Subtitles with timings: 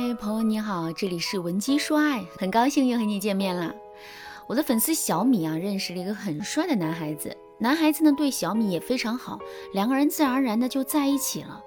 [0.00, 3.74] 嗨，朋友你好，这里是文姬说爱，很高兴又和你见面了。
[4.46, 9.40] 我的粉丝小米啊，认识了一个很帅的男孩子，男孩子呢对小米也非常好，
[9.72, 11.60] 两个人自然而然的就在一起了。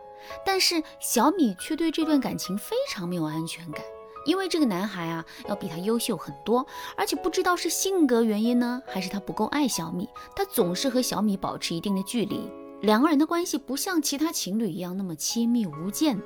[0.46, 3.84] 但是小米却对这段感情非常没有安全感，
[4.26, 16.18] 因为这个男孩啊要比他优秀很多，而且不知道是性格原因呢，还是他不够爱小米，他总是和小米保持一定的距离，两个人的关系不像其他情侣一样那么亲密无间。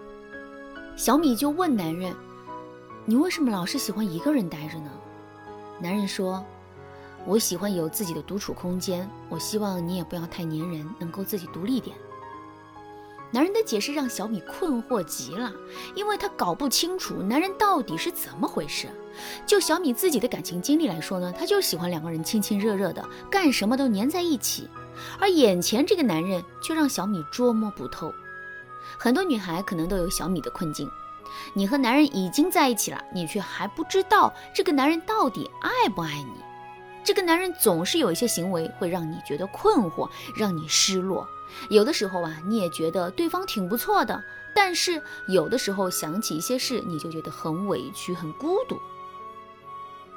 [0.95, 2.15] 小米就问男人
[3.05, 4.89] ：“你为什么老是喜欢一个人待着呢？”
[5.79, 6.43] 男人说
[7.27, 11.95] ：“我喜欢有自己的独处空间，我希望你也不要太粘人，能够自己独立点。”
[13.29, 15.51] 男人的解释让小米困惑极了，
[15.95, 18.87] 因为他搞不清楚男人到底是怎么回事。
[19.45, 24.69] 就小米自己的感情经历来说呢，他就喜欢两个人亲亲热热的，干什么都粘在一起，
[25.19, 28.13] 而眼前这个男人却让小米捉摸不透。
[28.97, 30.89] 很多女孩可能都有小米的困境，
[31.53, 36.43] 你和男人已经在一起了，你却还不知道这个男人到底爱不爱你。
[37.03, 41.27] 这个男人总是有一些行为会让你觉得困惑，让你失落。
[41.69, 44.23] 有的时候啊，你也觉得对方挺不错的，
[44.55, 48.79] 但是有的时候想起一些事，你就觉得很委屈、很孤独。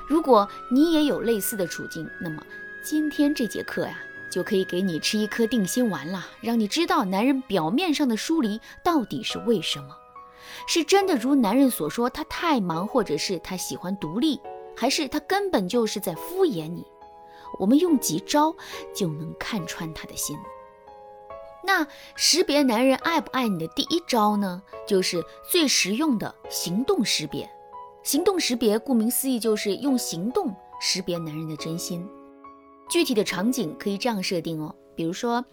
[0.07, 2.43] 如果你也有类似的处境，那么
[2.83, 3.99] 今天这节课呀。
[4.31, 9.97] 就可以给你吃一颗定心丸了，让你知道男人表面上的疏离到底是为什么，
[10.67, 14.41] 是真的如男人所说他太忙，或者是他喜欢独立，
[14.77, 16.87] 还是他根本就是在敷衍你？
[17.59, 18.55] 我们用几招
[18.95, 20.37] 就能看穿他的心。
[21.65, 27.49] 那识别男人爱不爱你的第一招呢，就是最实用的行动识别。
[28.03, 32.09] 行动识别顾名思义就是用行动识别男人的真心。
[32.89, 35.45] 具体的场景可以这样设定哦，比如说，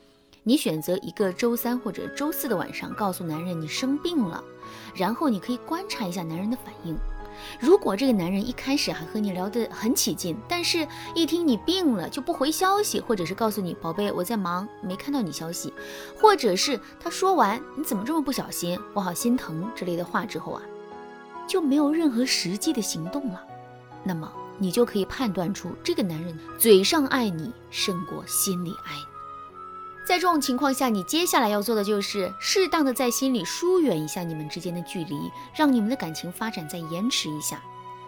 [0.44, 4.44] 你选择一个周三或者周四的晚上，告诉男人你生病了，
[4.96, 6.96] 然后你可以观察一下男人的反应。
[7.60, 15.74] 如果这个男人一开始还和你聊得很起劲，但是一听你病了就不回消息，或者是告诉你宝贝我在忙没看到你消息，
[16.18, 20.62] 或者是他说完你怎么这么不小心，我好心疼之类的话之后啊，
[21.46, 23.42] 就没有任何实际的行动了，
[24.02, 24.32] 那么。
[24.58, 29.04] 你就可以判断出这个男人嘴上爱你胜过心里爱你。
[30.08, 37.60] 在这种情况下，你接下来要做的就是适当的在心里疏远一下你们之间的距离，让你们的感情发展再延迟一下，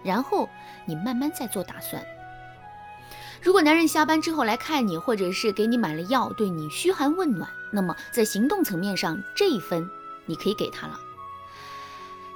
[0.04, 0.48] 然后
[0.86, 2.06] 你慢慢再做打算。
[3.42, 9.90] 如果男人下班之后来看你，或者是给你买了药，对你嘘寒问暖，那么在行动层面上这一分
[10.26, 11.00] 你可以给他了。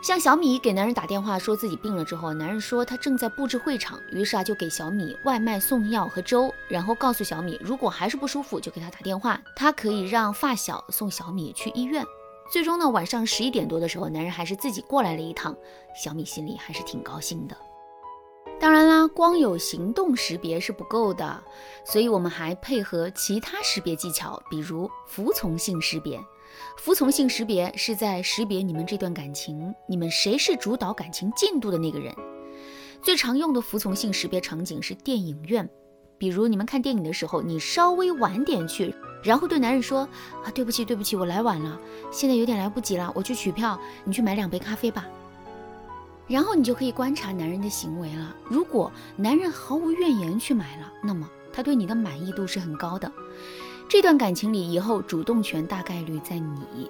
[0.01, 12.03] 像小米给男人打电话说自己病了之后，男人说他正在布置会场，于是啊就给小米外卖送药和粥，然后告诉小米如果还是不舒服就给他打电话，他可以让发小送小米去医院。
[12.51, 15.56] 最终呢，晚上十一点多的时候，男人还是自己过来了一趟，
[15.95, 17.56] 小米心里还是挺高兴的。
[18.59, 21.44] 当然啦，光有行动识别是不够的，
[21.85, 26.19] 所以我们还配合其他识别技巧，比如服从性识别。
[26.78, 32.13] 服从性识别是在识别你们这段感情，你们谁是主导感情进度的那个人。
[33.01, 35.67] 最常用的服从性识别场景是电影院，
[36.17, 40.07] 比如你们看电影的时候，你稍微晚点去，然后对男人说
[40.45, 41.79] ：“啊，对不起，对不起，我来晚了，
[42.11, 45.07] 现在有点来不及了，我去取票，你去买两杯咖啡吧。”
[46.28, 48.35] 然后你就可以观察男人的行为了。
[48.45, 53.11] 如果男人毫无怨言去买了，那么他对你的满意度是很高的。
[53.91, 56.90] 这段感情里，以后主动权大概率在你。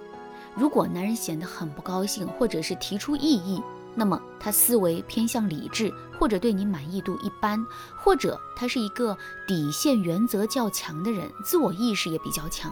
[0.54, 3.60] 如果男人显得很不高兴，或者是提出异议，
[3.96, 7.66] 那么他思维偏向理智，或者对你满意度一般，
[7.98, 9.18] 或者他是一个
[9.48, 12.72] 底线原则较强的人，自我意识也比较强。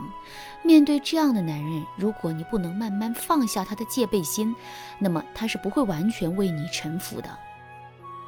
[0.64, 4.56] 面对这样的男人，如果你不能慢慢放下他的戒备心，
[5.00, 7.36] 那么他是不会完全为你臣服的。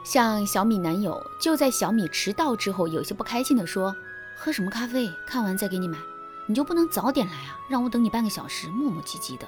[0.04, 3.96] 像小米男友，就在小米迟到之后，有些不开心地说。
[4.44, 5.07] 喝什么咖啡？
[5.24, 6.00] 看完再给你买，
[6.47, 7.59] 你就不能早点来啊？
[7.69, 9.47] 让我等你半个小时，磨磨唧唧的。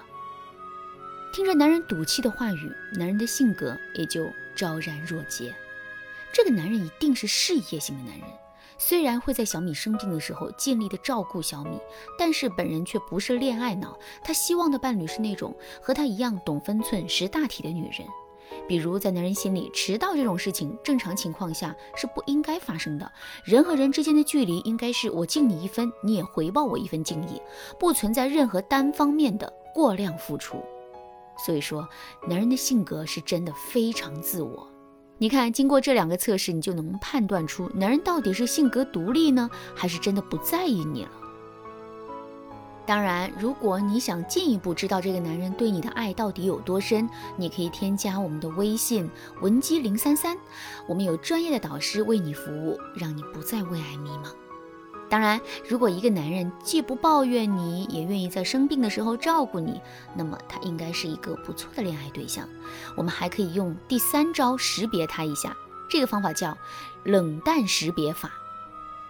[1.33, 4.23] 听着男人赌气的话语，男人的性格也就
[4.55, 5.51] 昭然若揭。
[6.31, 8.27] 这个男人一定是事业型的男人，
[8.77, 11.75] 虽然会在小米生病的时候尽力的照顾小米，
[12.15, 13.97] 但是本人却不是恋爱脑。
[14.23, 18.07] 他希望的伴侣是那种和他一样懂分寸、识大体的女人。
[18.67, 23.11] 比如，在男人心里，迟到这种事情，正常情况下是不应该发生的。
[23.43, 27.41] 人和人之间的距离，应该是我敬你一分，你也回报我一分敬意，
[27.79, 30.57] 不存在任何单方面的过量付出。
[31.45, 31.87] 所以说，
[32.27, 34.67] 男人的性格是真的非常自我。
[35.17, 41.11] 你看，经过这两个测试，你就能判断出男人到底是性格独立呢，还是真的不在意你了。
[42.85, 49.09] 当然，如果你想进一步知道这个男人对你的爱到底有多深，你可以添加我们的微信
[49.39, 50.37] 文姬零三三，
[50.85, 54.27] 我们有专业的导师为你服务，让你不再为爱迷茫。
[55.09, 59.79] 当然，如果一个男人既不抱怨你，也愿意在生病的时候照顾你，
[60.13, 62.49] 那么他应该是一个不错的恋爱对象。
[62.97, 65.55] 我们还可以用第三招识别他一下，
[65.89, 66.57] 这个方法叫
[67.05, 68.29] 冷淡识别法。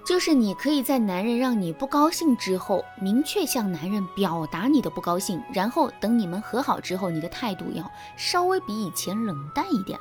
[0.05, 9.97] 就是你可以在男人让你不高兴之后，明确向男人表达你的不高兴，然后等你们和好之后，你的态度要稍微比以前冷淡一点。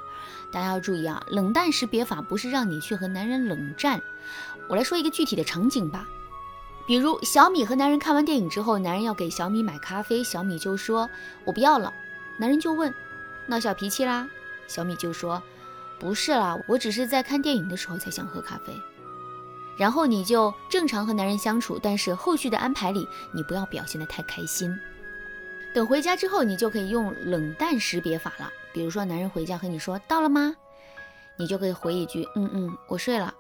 [0.51, 4.03] 大家要注意啊，冷淡识别法不是让你去和男人冷战。
[4.69, 6.05] 我来说一个具体的场景吧，
[6.85, 11.09] 比如小米和男人看完电影之后，男人要给小米买咖啡，小米就说
[11.45, 11.93] 我不要了。
[12.39, 12.93] 男人就问
[13.47, 14.29] 闹小脾气啦？
[14.67, 15.41] 小米就说
[16.01, 18.75] 不是啦，我只是在看电影的时候才想喝咖啡。
[19.79, 24.75] 然后你就正常和男人相处，但是后续的安排里，你不要表现得太开心。
[25.75, 28.51] 等回家之后，你就可以用冷淡识别法了。
[28.73, 30.55] 比如说，男人回家和你说到了吗？
[31.39, 33.33] 你就可以回一句嗯嗯，我睡了，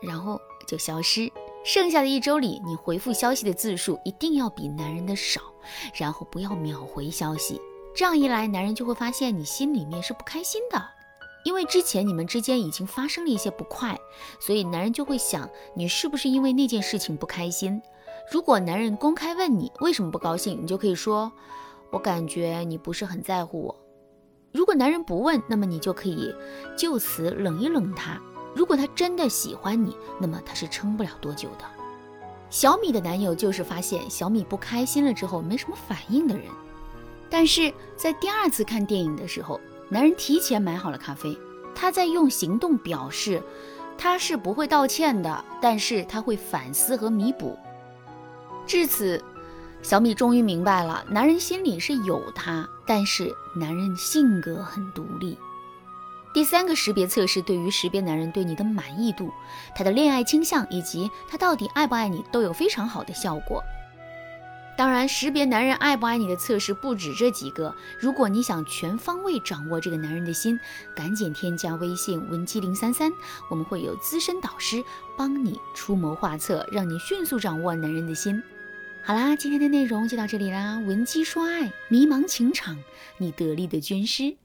[0.00, 1.30] 然后就消失。
[1.64, 5.40] 剩下的一周里，你回复消息的字数一定要比男人的少，
[5.94, 7.60] 然后不要秒回消息。
[7.94, 10.82] 这样一来，男人就会发现你心里面是不开心的。
[11.44, 13.98] 因为之前你们之间已经发生了一些不快，
[14.38, 17.82] 所以男人就会想你是不是因为那件事情不开心。
[18.30, 21.32] 如果男人公开问你为什么不高兴，你就可以说
[21.90, 23.76] ：“我感觉你不是很在乎我。”
[24.52, 26.32] 如果男人不问，那么你就可以
[26.76, 28.20] 就此冷一冷他。
[28.54, 31.64] 如果他真的喜欢你，那么他是撑不了多久的。
[32.50, 36.44] 小米的男友就是发现小米不开心了之后没什么反应的人，
[37.28, 39.60] 但是在第二次看电影的时候。
[39.92, 41.36] 男人提前买好了咖啡，
[41.74, 43.42] 他在用行动表示
[43.98, 47.58] 他是不会道歉的，但是他会反思和弥补。
[48.66, 49.22] 至此，
[49.82, 55.36] 小米终于明白了，男人心里是有他，但是男人性格很独立。
[56.32, 59.30] 第三个识别测试对于识别男人对你的满意度、
[59.76, 63.62] 他的恋爱倾向以及他到底爱不爱你都有非常好的效果。
[64.74, 67.74] 当然，识别男人爱不爱你的测试不止这几个。
[68.00, 70.58] 如果你想全方位掌握这个男人的心，
[70.94, 73.12] 赶紧添加微信文姬零三三，
[73.48, 74.82] 我们会有资深导师
[75.16, 78.42] 帮你出谋划策，让你迅速掌握男人的心。
[79.04, 80.78] 好啦，今天的内容就到这里啦。
[80.78, 82.78] 文姬说爱，迷茫情场，
[83.18, 84.36] 你得力的军师。